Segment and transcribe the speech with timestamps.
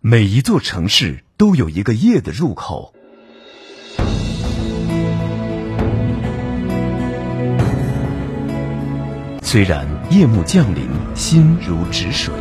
[0.00, 2.94] 每一座城市都有一个夜的入口。
[9.42, 12.32] 虽然夜幕降临，心如止水，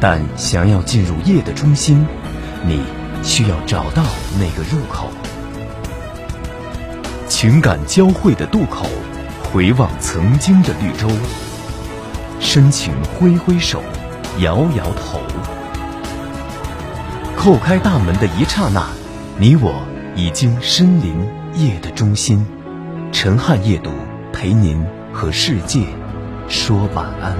[0.00, 2.04] 但想要进入夜的中心，
[2.66, 2.82] 你
[3.22, 4.04] 需要找到
[4.38, 5.08] 那个入口。
[7.28, 8.86] 情感交汇的渡口，
[9.44, 11.08] 回望曾经的绿洲，
[12.40, 13.82] 深情挥挥手，
[14.40, 15.20] 摇摇头。
[17.46, 18.84] 叩开大门的一刹那，
[19.38, 19.72] 你我
[20.16, 21.14] 已经身临
[21.54, 22.44] 夜的中心。
[23.12, 23.90] 陈汉夜读，
[24.32, 25.86] 陪您和世界
[26.48, 27.36] 说晚安。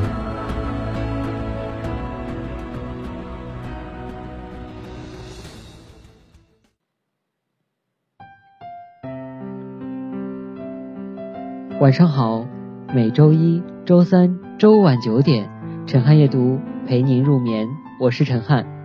[11.80, 12.46] 晚上好，
[12.95, 15.51] 每周一、周三、周晚九点，
[15.84, 17.66] 陈汉夜读陪您入眠，
[17.98, 18.76] 我是陈汉。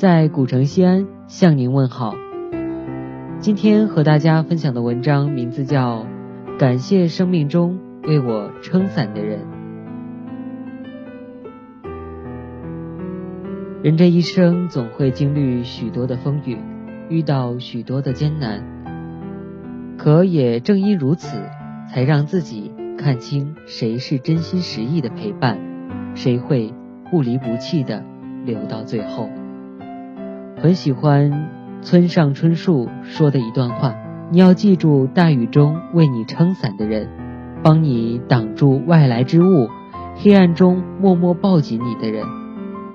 [0.00, 2.14] 在古城西安向您问好。
[3.38, 6.06] 今天和大家分享的文章名字叫
[6.58, 9.40] 《感谢生命中为我撑伞的人》。
[13.82, 16.56] 人这一生总会经历许多的风雨，
[17.10, 18.64] 遇到许多的艰难，
[19.98, 21.36] 可也正因如此，
[21.92, 25.58] 才让自己看清谁是真心实意的陪伴，
[26.14, 26.72] 谁会
[27.10, 28.02] 不离不弃的
[28.46, 29.28] 留到最后。
[30.62, 31.48] 很喜欢
[31.80, 33.94] 村上春树说的一段话：
[34.30, 37.08] 你要记住，大雨中为你撑伞的人，
[37.62, 39.70] 帮你挡住外来之物，
[40.16, 42.26] 黑暗中默默抱紧你的人，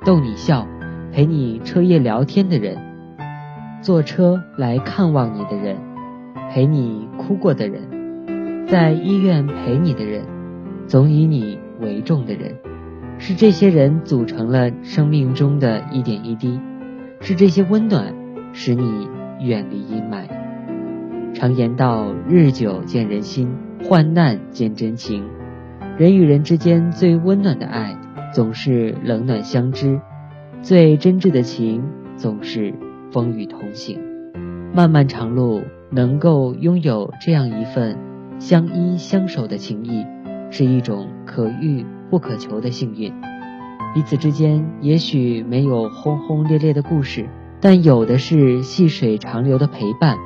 [0.06, 0.68] 逗你笑，
[1.12, 2.78] 陪你彻夜聊天的人，
[3.82, 5.76] 坐车来看望你的人，
[6.52, 10.24] 陪你哭过的人，在医院陪你的人，
[10.86, 12.54] 总以你为重的人，
[13.18, 16.60] 是这些人组成了生命中的一点一滴。
[17.22, 18.14] 是这些温暖，
[18.54, 19.08] 使你
[19.40, 20.26] 远离阴霾。
[21.34, 23.50] 常言道：“日久见人心，
[23.84, 25.24] 患难见真情。”
[25.98, 27.98] 人与人之间最温暖的爱，
[28.34, 30.00] 总是冷暖相知；
[30.62, 31.84] 最真挚的情，
[32.16, 32.74] 总是
[33.12, 34.00] 风雨同行。
[34.74, 37.98] 漫漫长路，能够拥有这样一份
[38.40, 40.06] 相依相守的情谊，
[40.52, 43.14] 是一种可遇不可求的幸运。
[43.96, 47.30] 彼此之间也许没有轰轰烈烈的故事，
[47.62, 50.18] 但有的是细水长流的陪伴，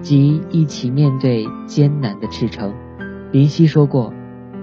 [0.00, 2.74] 及一起面对艰难的赤诚。
[3.30, 4.12] 林夕说过：“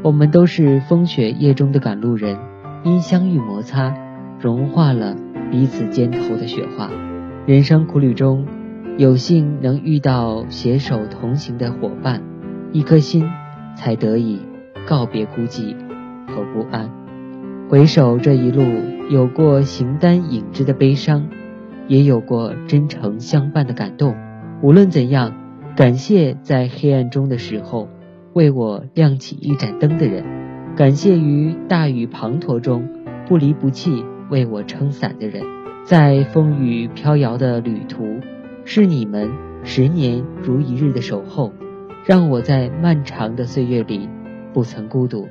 [0.04, 2.38] 我们都是风雪夜中的赶路人，
[2.84, 3.96] 因相遇摩擦，
[4.42, 5.16] 融化了
[5.50, 6.90] 彼此肩头的雪花。
[7.46, 8.46] 人生苦旅中，
[8.98, 12.22] 有幸能遇到携手同行的伙伴，
[12.74, 13.26] 一颗心
[13.78, 14.42] 才得以
[14.86, 15.78] 告别孤寂
[16.28, 16.92] 和不安。”
[17.70, 18.64] 回首这一路，
[19.10, 21.28] 有过形单影只的悲伤，
[21.88, 24.16] 也有过真诚相伴的感动。
[24.62, 25.34] 无论怎样，
[25.76, 27.90] 感谢在黑暗中的时候
[28.34, 30.24] 为我亮起一盏灯的人，
[30.76, 32.88] 感谢于大雨滂沱中
[33.28, 35.44] 不离不弃为我撑伞的人，
[35.84, 38.06] 在风雨飘摇的旅途，
[38.66, 39.32] 是你们
[39.64, 41.52] 十年如一日的守候，
[42.06, 44.08] 让我在漫长的岁月里
[44.54, 45.28] 不曾孤独。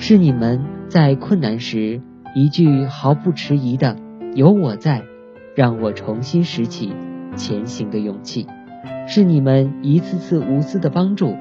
[0.00, 2.00] 是你们在困难时
[2.32, 3.96] 一句毫不迟疑的
[4.34, 5.02] “有我在”，
[5.56, 6.94] 让我重新拾起
[7.34, 8.46] 前行的勇气；
[9.08, 11.34] 是你们一次次无私的帮助，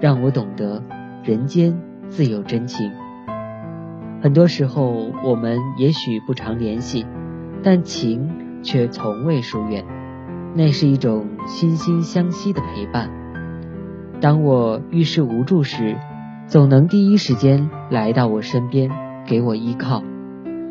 [0.00, 0.80] 让我懂得
[1.24, 1.76] 人间
[2.08, 2.92] 自有真情。
[4.22, 7.04] 很多时候，我们也许不常联系，
[7.64, 8.30] 但情
[8.62, 9.84] 却从未疏远。
[10.54, 13.10] 那是一种心心相惜的陪伴。
[14.20, 15.96] 当我遇事无助时，
[16.46, 18.90] 总能第一时间来到我身边，
[19.26, 20.02] 给我依靠。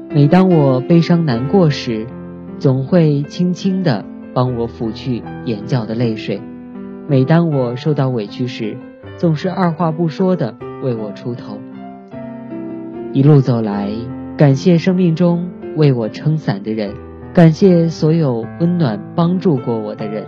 [0.10, 2.06] 每当我悲伤难过时，
[2.60, 6.40] 总会轻轻地帮我抚去眼角的泪水。
[7.10, 8.78] 每当我受到委屈时，
[9.18, 11.58] 总是二话不说的为我出头。
[13.12, 13.90] 一路走来，
[14.38, 16.94] 感谢生命中为我撑伞的人，
[17.34, 20.28] 感谢所有温暖帮助过我的人，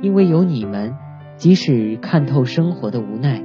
[0.00, 0.94] 因为有你们，
[1.36, 3.42] 即使看透生活的无奈。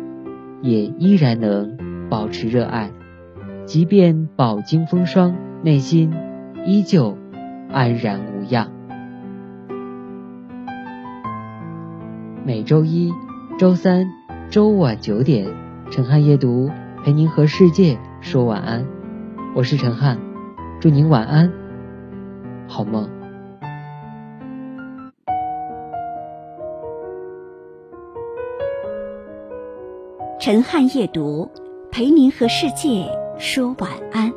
[0.61, 1.77] 也依然能
[2.09, 2.91] 保持热爱，
[3.65, 6.13] 即便饱经风霜，内心
[6.65, 7.17] 依旧
[7.71, 8.71] 安然无恙。
[12.43, 13.11] 每周一、
[13.57, 14.07] 周三、
[14.49, 15.47] 周晚九点，
[15.89, 16.69] 陈汉夜读
[17.03, 18.85] 陪您和世界说晚安。
[19.55, 20.19] 我是陈汉，
[20.79, 21.51] 祝您晚安，
[22.67, 23.14] 好梦。
[30.45, 31.49] 陈汉夜读，
[31.91, 33.09] 陪您和世界
[33.39, 34.31] 说晚安。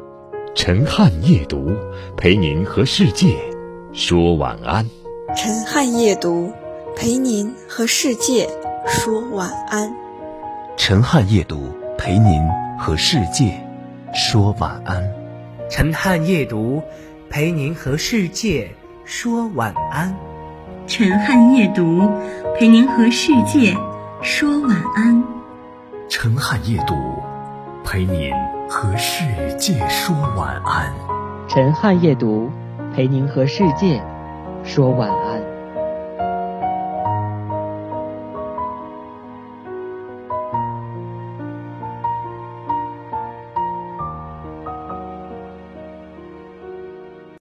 [0.55, 1.77] 陈汉夜读
[2.17, 3.37] 陪您和世界
[3.93, 4.87] 说晚安。
[5.37, 6.51] 陈汉夜读
[6.97, 8.49] 陪您和世界
[8.87, 9.95] 说晚安。
[10.79, 12.43] 陈汉夜读陪您
[12.79, 13.61] 和世界
[14.15, 15.13] 说晚安。
[15.69, 16.83] 陈汉夜读
[17.29, 18.71] 陪您和世界
[19.05, 20.17] 说晚安。
[20.87, 22.01] 陈汉夜读
[22.59, 23.77] 陪您和世界
[24.23, 25.38] 说晚安。
[26.11, 26.95] 陈汉夜读
[27.85, 28.33] 陪您
[28.67, 29.25] 和世
[29.59, 30.91] 界说晚安。
[31.47, 32.51] 陈汉夜读
[32.95, 34.03] 陪您和世界
[34.65, 35.28] 说晚安。